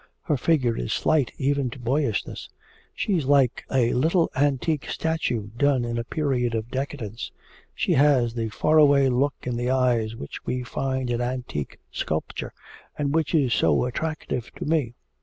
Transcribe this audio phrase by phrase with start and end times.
[0.23, 2.49] Her figure is slight even to boyishness.
[2.95, 7.31] She's like a little antique statue done in a period of decadence.
[7.75, 12.51] She has the far away look in the eyes which we find in antique sculpture,
[12.97, 14.95] and which is so attractive to me.